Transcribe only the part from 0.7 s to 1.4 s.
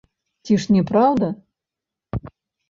не праўда?